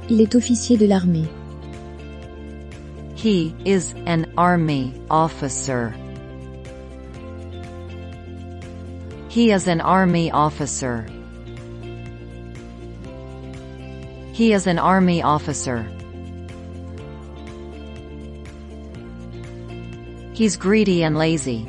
Il 0.09 0.19
est 0.19 0.35
officier 0.35 0.75
de 0.75 0.85
l'armée. 0.85 1.29
He 3.15 3.55
is 3.63 3.93
an 4.05 4.29
army 4.37 5.01
officer. 5.09 5.95
He 9.29 9.53
is 9.53 9.69
an 9.69 9.79
army 9.79 10.29
officer. 10.29 11.05
He 14.33 14.51
is 14.51 14.67
an 14.67 14.77
army 14.77 15.23
officer. 15.23 15.87
He's 20.33 20.57
greedy 20.57 21.03
and 21.03 21.17
lazy. 21.17 21.65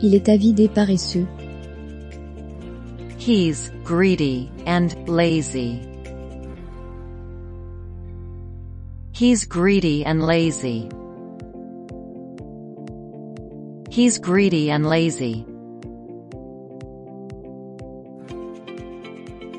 Il 0.00 0.14
est 0.14 0.28
avide 0.28 0.60
et 0.60 0.72
paresseux. 0.72 1.26
He's 3.18 3.70
greedy 3.84 4.50
and 4.64 5.08
lazy. 5.08 5.84
He's 9.12 9.44
greedy 9.44 10.04
and 10.04 10.22
lazy. 10.22 10.88
He's 13.90 14.18
greedy 14.18 14.70
and 14.70 14.86
lazy. 14.86 15.44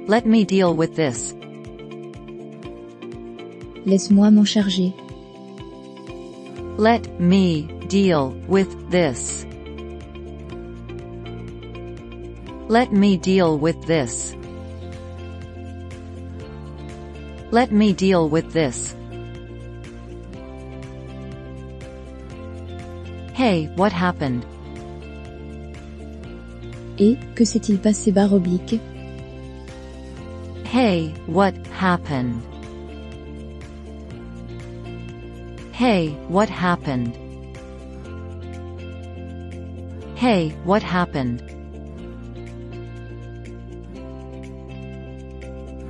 Let 0.08 0.26
me 0.26 0.46
deal 0.46 0.74
with 0.74 0.96
this. 0.96 1.34
Laisse-moi 3.86 4.30
m'en 4.32 4.46
charger. 4.46 4.94
Let 6.78 7.20
me 7.20 7.68
deal 7.88 8.30
with 8.48 8.90
this. 8.90 9.46
Let 12.70 12.94
me 12.94 13.18
deal 13.18 13.58
with 13.58 13.88
this. 13.88 14.36
Let 17.50 17.72
me 17.72 17.94
deal 17.94 18.30
with 18.30 18.54
this. 18.54 18.96
Hey, 23.34 23.72
what 23.76 23.92
happened? 23.92 24.46
Et, 27.00 27.18
que 27.34 27.44
s'est-il 27.44 27.80
passé 27.80 28.12
barre 28.12 28.34
oblique 28.34 28.80
Hey, 30.64 31.12
what 31.26 31.56
happened? 31.74 32.40
Hey, 35.72 36.10
what 36.28 36.50
happened? 36.50 37.18
Hey, 40.16 40.54
what 40.66 40.84
happened? 40.84 41.59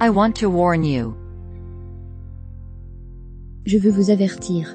I 0.01 0.09
want 0.09 0.37
to 0.37 0.49
warn 0.49 0.85
you. 0.85 1.13
Je 3.65 3.77
veux 3.77 3.91
vous 3.91 4.09
avertir. 4.09 4.65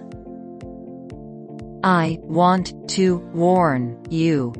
I 1.82 2.18
want 2.22 2.74
to 2.90 3.16
warn 3.32 3.96
you. 4.10 4.52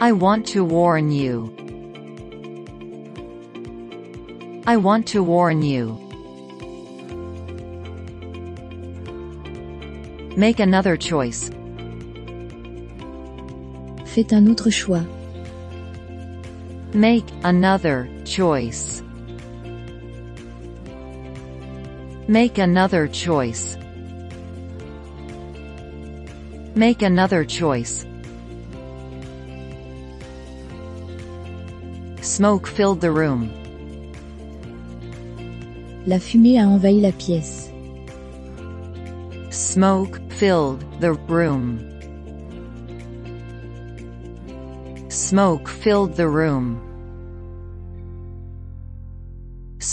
I 0.00 0.10
want 0.10 0.46
to 0.48 0.64
warn 0.64 1.12
you. 1.12 1.54
I 4.66 4.76
want 4.76 5.06
to 5.08 5.22
warn 5.22 5.62
you. 5.62 6.00
Make 10.36 10.58
another 10.58 10.96
choice. 10.96 11.50
Faites 14.04 14.32
un 14.32 14.48
autre 14.48 14.70
choix. 14.70 15.06
Make 16.96 17.26
another 17.44 18.08
choice. 18.24 19.02
Make 22.26 22.56
another 22.56 23.06
choice. 23.06 23.76
Make 26.74 27.02
another 27.02 27.44
choice. 27.44 28.06
Smoke 32.22 32.66
filled 32.66 33.02
the 33.02 33.10
room. 33.10 33.52
La 36.06 36.16
fumée 36.16 36.56
a 36.56 36.64
envahi 36.64 37.02
la 37.02 37.10
pièce. 37.10 37.70
Smoke 39.52 40.18
filled 40.32 40.80
the 41.02 41.12
room. 41.12 41.92
Smoke 45.10 45.68
filled 45.68 46.16
the 46.16 46.28
room. 46.28 46.85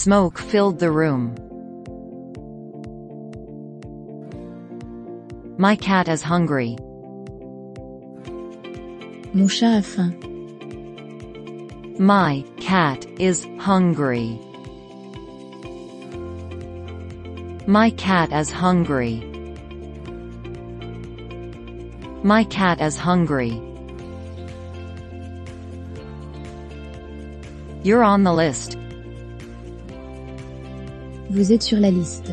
Smoke 0.03 0.37
filled 0.37 0.79
the 0.79 0.91
room. 0.91 1.33
My 5.57 5.77
cat 5.77 6.09
is 6.09 6.21
hungry. 6.21 6.75
Mon 9.33 9.47
chat 9.47 9.79
a 9.79 9.81
faim. 9.81 10.19
My 11.97 12.43
cat 12.59 13.05
is 13.17 13.47
hungry. 13.59 14.37
My 17.65 17.89
cat 17.91 18.33
is 18.33 18.51
hungry. 18.51 19.23
My 22.23 22.43
cat 22.43 22.81
is 22.81 22.97
hungry. 22.97 23.51
You're 27.83 28.03
on 28.03 28.23
the 28.23 28.33
list. 28.33 28.82
Vous 31.33 31.51
êtes 31.51 31.63
sur 31.63 31.79
la 31.79 31.89
liste. 31.89 32.31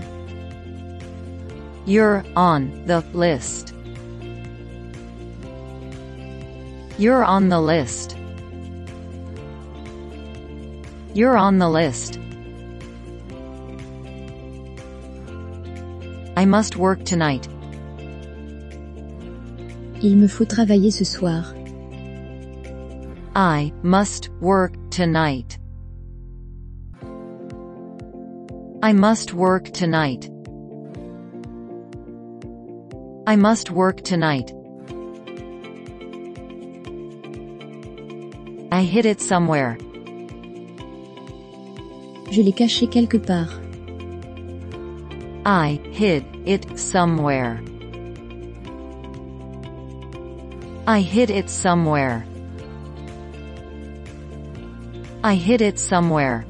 You're 1.86 2.22
on 2.36 2.68
the 2.86 3.02
list. 3.14 3.72
You're 6.98 7.24
on 7.24 7.48
the 7.48 7.58
list. 7.58 8.14
You're 11.14 11.38
on 11.38 11.58
the 11.58 11.70
list. 11.70 12.18
I 16.36 16.44
must 16.44 16.76
work 16.76 17.02
tonight. 17.06 17.48
Il 20.02 20.16
me 20.18 20.28
faut 20.28 20.44
travailler 20.44 20.90
ce 20.90 21.04
soir. 21.04 21.54
I 23.34 23.72
must 23.82 24.28
work 24.42 24.74
tonight. 24.90 25.59
I 28.82 28.94
must 28.94 29.34
work 29.34 29.72
tonight. 29.72 30.30
I 33.26 33.36
must 33.36 33.70
work 33.70 34.00
tonight. 34.00 34.54
I 38.72 38.80
hid 38.82 39.04
it 39.04 39.20
somewhere. 39.20 39.76
Je 42.30 42.42
l'ai 42.42 42.52
caché 42.52 42.90
quelque 42.90 43.18
part. 43.18 43.50
I 45.44 45.78
hid 45.92 46.24
it 46.46 46.78
somewhere. 46.78 47.62
I 50.86 51.00
hid 51.00 51.28
it 51.28 51.50
somewhere. 51.50 52.24
I 55.22 55.34
hid 55.34 55.60
it 55.60 55.78
somewhere. 55.78 56.46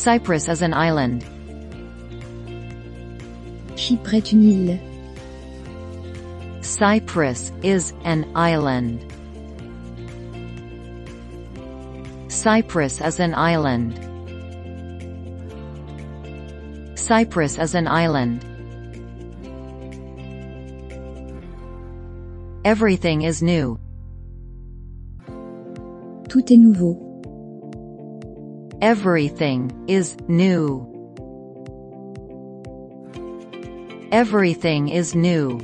Cyprus 0.00 0.48
is 0.48 0.62
an 0.62 0.72
island. 0.72 1.26
Chypre 3.76 4.14
est 4.14 4.32
une 4.32 4.40
île. 4.40 4.80
Cyprus 6.62 7.52
is 7.62 7.92
an 8.04 8.24
island. 8.34 9.04
Cyprus 12.28 13.02
is 13.02 13.20
an 13.20 13.34
island. 13.34 13.92
Cyprus 16.98 17.58
is 17.58 17.74
an 17.74 17.86
island. 17.86 18.42
Everything 22.64 23.20
is 23.20 23.42
new. 23.42 23.78
Tout 26.30 26.50
est 26.50 26.56
nouveau. 26.56 27.09
Everything 28.82 29.70
is 29.88 30.16
new. 30.26 30.86
Everything 34.10 34.88
is 34.88 35.14
new. 35.14 35.60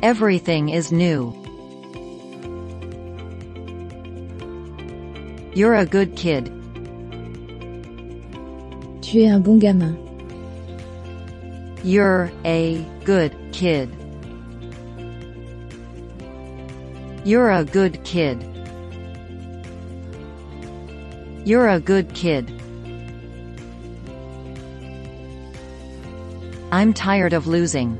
Everything 0.00 0.68
is 0.68 0.92
new. 0.92 1.34
You're 5.54 5.74
a 5.74 5.86
good 5.86 6.14
kid. 6.14 6.46
Tu 9.02 9.24
es 9.24 9.32
un 9.32 9.42
bon 9.42 9.58
gamin. 9.58 9.98
You're 11.82 12.30
a 12.44 12.86
good 13.04 13.34
kid. 13.50 13.90
You're 17.24 17.50
a 17.50 17.64
good 17.64 18.04
kid. 18.04 18.51
You're 21.44 21.70
a 21.70 21.80
good 21.80 22.14
kid. 22.14 22.48
I'm 26.70 26.94
tired 26.94 27.32
of 27.32 27.48
losing. 27.48 27.98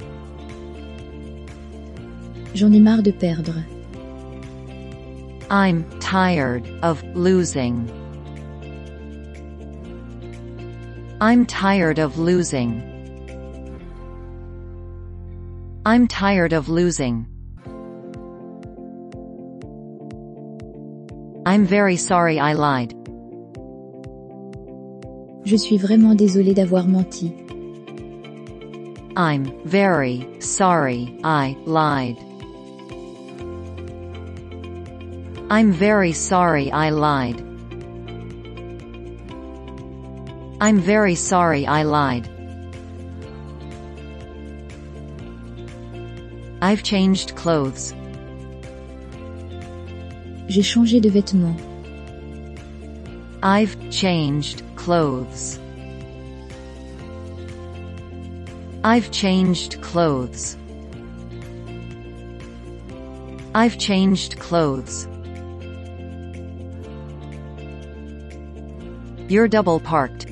J'en 2.55 2.73
ai 2.73 2.79
marre 2.79 3.03
de 3.03 3.13
perdre. 3.13 3.65
I'm 5.51 5.83
tired 5.99 6.65
of 6.83 7.03
losing. 7.17 7.91
I'm 11.21 11.45
tired 11.45 11.99
of 11.99 12.19
losing. 12.19 12.81
I'm 15.85 16.07
tired 16.07 16.53
of 16.53 16.69
losing. 16.69 17.27
I'm 21.45 21.67
very 21.67 21.97
sorry 21.97 22.39
I 22.39 22.53
lied. 22.53 23.02
Je 25.53 25.59
suis 25.59 25.77
vraiment 25.77 26.15
désolé 26.15 26.55
d'avoir 26.55 26.89
menti. 26.89 27.31
I'm 29.15 29.53
very 29.67 30.27
sorry 30.41 31.15
I 31.23 31.55
lied. 31.67 32.17
I'm 35.51 35.71
very 35.71 36.15
sorry 36.15 36.73
I 36.73 36.89
lied. 36.89 37.43
I'm 40.59 40.81
very 40.81 41.15
sorry 41.15 41.67
I 41.67 41.83
lied. 41.83 42.27
I've 46.63 46.83
changed 46.83 47.37
clothes. 47.37 47.93
J'ai 50.49 50.63
changé 50.63 50.99
de 51.03 51.11
vêtements. 51.11 51.61
I've 53.43 53.77
changed 53.91 54.63
clothes. 54.85 55.61
I've 58.83 59.13
changed 59.13 59.81
clothes. 59.81 60.57
I've 63.55 63.79
changed 63.79 64.41
clothes. 64.41 65.07
You're 69.29 69.47
double 69.47 69.79
parked. 69.79 70.27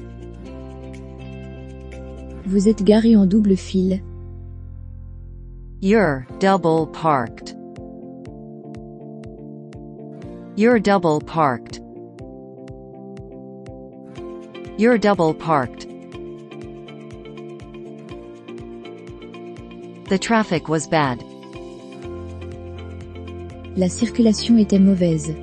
Vous 2.46 2.66
êtes 2.66 2.82
garé 2.82 3.16
en 3.16 3.28
double 3.28 3.56
file. 3.56 4.00
You're 5.78 6.26
double 6.40 6.88
parked. 6.88 7.54
You're 10.56 10.80
double 10.80 11.20
parked. 11.20 11.79
You're 14.80 14.96
double 14.96 15.34
parked. 15.34 15.86
The 20.08 20.18
traffic 20.18 20.70
was 20.70 20.86
bad. 20.86 21.22
La 23.76 23.88
circulation 23.88 24.56
était 24.56 24.78
mauvaise. 24.80 25.34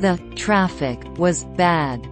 The 0.00 0.18
traffic 0.34 0.98
was 1.16 1.44
bad. 1.56 2.02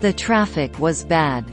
The 0.00 0.12
traffic 0.12 0.78
was 0.78 1.04
bad. 1.04 1.46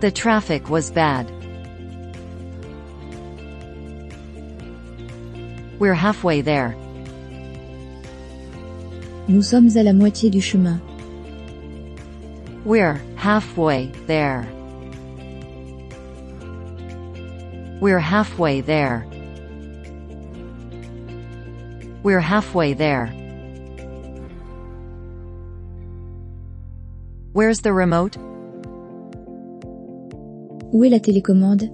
The 0.00 0.10
traffic 0.10 0.68
was 0.68 0.90
bad. 0.90 1.30
We're 5.78 5.94
halfway 5.94 6.40
there. 6.40 6.74
Nous 9.30 9.42
sommes 9.42 9.68
à 9.76 9.84
la 9.84 9.92
moitié 9.92 10.28
du 10.28 10.40
chemin. 10.40 10.80
We're 12.64 13.00
halfway 13.14 13.92
there. 14.08 14.44
We're 17.80 18.00
halfway 18.00 18.60
there. 18.60 19.06
We're 22.02 22.18
halfway 22.18 22.74
there. 22.74 23.06
Where's 27.32 27.60
the 27.60 27.72
remote? 27.72 28.16
Où 30.72 30.84
est 30.84 30.90
la 30.90 30.98
télécommande? 30.98 31.70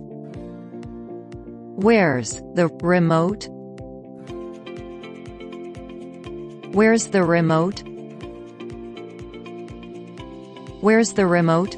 Where's 1.83 2.43
the 2.55 2.69
remote? 2.83 3.49
Where's 6.77 7.07
the 7.07 7.25
remote? 7.25 7.83
Where's 10.83 11.15
the 11.15 11.27
remote? 11.27 11.75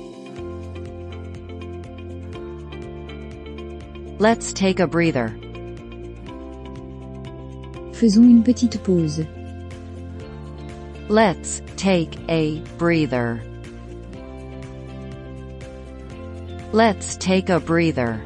Let's 4.19 4.53
take 4.53 4.81
a 4.81 4.89
breather. 4.89 5.29
Faisons 7.95 8.27
une 8.27 8.43
petite 8.43 8.83
pause. 8.83 9.21
Let's 11.09 11.63
take 11.77 12.19
a 12.29 12.59
breather. 12.77 13.41
Let's 16.73 17.15
take 17.15 17.51
a 17.51 17.61
breather. 17.61 18.21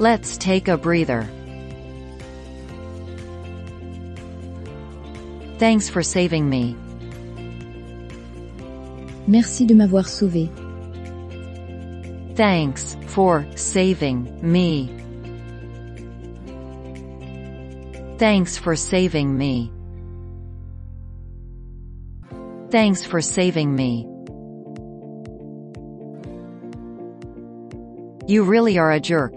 Let's 0.00 0.36
take 0.38 0.66
a 0.66 0.76
breather. 0.76 1.30
Thanks 5.60 5.90
for 5.90 6.02
saving 6.02 6.48
me. 6.48 6.74
Merci 9.28 9.66
de 9.66 9.74
m'avoir 9.74 10.08
sauvé. 10.08 10.48
Thanks 12.34 12.96
for 13.08 13.44
saving 13.56 14.26
me. 14.40 14.88
Thanks 18.16 18.56
for 18.56 18.74
saving 18.74 19.36
me. 19.36 19.70
Thanks 22.70 23.04
for 23.04 23.20
saving 23.20 23.76
me. 23.76 24.06
You 28.26 28.44
really 28.44 28.78
are 28.78 28.92
a 28.92 28.98
jerk. 28.98 29.34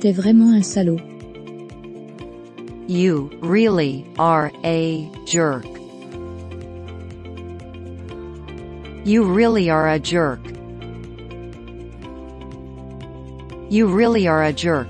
T'es 0.00 0.12
vraiment 0.12 0.54
un 0.54 0.62
salaud. 0.62 1.17
You 2.88 3.30
really 3.42 4.10
are 4.18 4.50
a 4.64 5.10
jerk. 5.26 5.66
You 9.04 9.24
really 9.24 9.68
are 9.68 9.90
a 9.90 9.98
jerk. 9.98 10.40
You 13.68 13.88
really 13.88 14.26
are 14.26 14.42
a 14.42 14.54
jerk. 14.54 14.88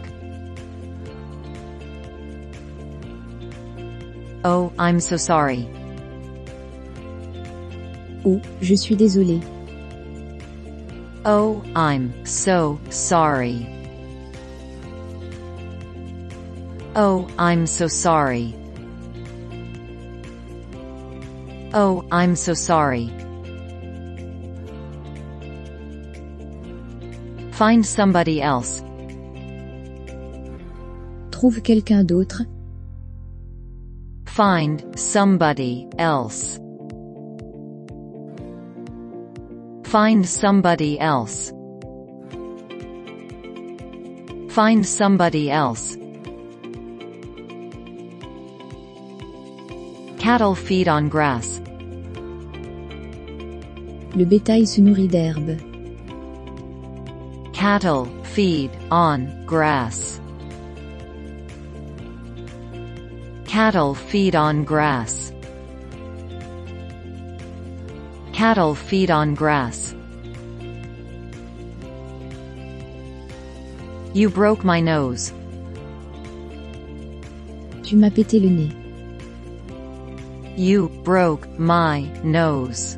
Oh, 4.45 4.73
I'm 4.79 5.01
so 5.01 5.17
sorry. 5.17 5.69
Oh, 8.25 8.41
je 8.61 8.77
suis 8.77 8.95
désolé. 8.95 9.43
Oh, 11.25 11.65
I'm 11.75 12.25
so 12.25 12.79
sorry. 12.91 13.78
Oh, 17.01 17.29
I'm 17.39 17.65
so 17.69 17.87
sorry. 17.87 18.57
Oh, 21.73 22.05
I'm 22.11 22.35
so 22.35 22.55
sorry. 22.55 23.07
Find 27.53 27.87
somebody 27.87 28.43
else. 28.43 28.83
Trouve 31.31 31.63
quelqu'un 31.63 32.05
d'autre. 32.05 32.43
Find 34.27 34.83
somebody 34.99 35.87
else. 36.01 36.59
Find 39.85 40.27
somebody 40.27 40.99
else. 40.99 41.53
Find 44.49 44.85
somebody 44.85 45.49
else. 45.49 45.97
Cattle 50.29 50.55
feed 50.55 50.89
on 50.89 51.09
grass. 51.09 51.59
Le 54.15 54.27
bétail 54.27 54.67
se 54.67 54.83
nourrit 54.83 55.09
d'herbe. 55.09 55.57
Cattle 57.55 58.05
feed 58.25 58.71
on 58.91 59.47
grass. 59.47 60.21
Cattle 63.47 63.95
feed 63.95 64.37
on 64.37 64.65
grass. 64.65 65.33
Cattle 68.35 68.75
feed 68.75 69.11
on 69.11 69.33
grass. 69.35 69.95
You 74.13 74.29
broke 74.29 74.63
my 74.63 74.83
nose. 74.83 75.33
Tu 77.83 77.97
m'as 77.97 78.11
pété 78.11 78.39
le 78.43 78.51
nez. 78.51 78.78
You 80.59 80.89
broke 81.05 81.49
my 81.57 82.11
nose. 82.25 82.97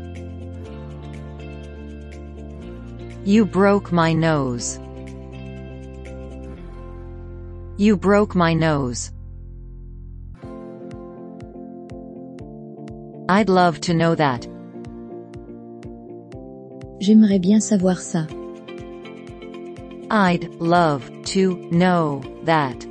You 3.22 3.44
broke 3.44 3.92
my 3.92 4.14
nose. 4.14 4.78
You 7.76 7.98
broke 7.98 8.34
my 8.34 8.54
nose. 8.54 9.12
I'd 13.28 13.50
love 13.50 13.78
to 13.82 13.92
know 13.92 14.14
that. 14.14 14.48
J'aimerais 17.02 17.42
bien 17.42 17.60
savoir 17.60 17.98
ça. 18.00 18.26
I'd 20.10 20.48
love 20.60 21.10
to 21.34 21.56
know 21.70 22.22
that. 22.44 22.89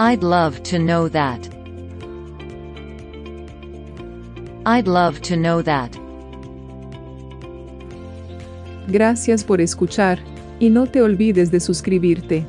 I'd 0.00 0.22
love 0.22 0.62
to 0.62 0.78
know 0.78 1.08
that. 1.08 1.48
I'd 4.64 4.86
love 4.86 5.20
to 5.22 5.36
know 5.36 5.60
that. 5.60 5.90
Gracias 8.86 9.42
por 9.42 9.60
escuchar, 9.60 10.20
y 10.60 10.68
no 10.70 10.86
te 10.86 11.02
olvides 11.02 11.50
de 11.50 11.58
suscribirte. 11.58 12.46